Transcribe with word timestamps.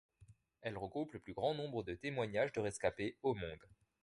Elle 0.63 0.79
regroupe 0.79 1.11
le 1.13 1.19
plus 1.19 1.35
grand 1.35 1.53
nombre 1.53 1.83
de 1.83 1.93
témoignages 1.93 2.51
de 2.53 2.59
rescapés 2.59 3.19
au 3.21 3.35
monde. 3.35 3.67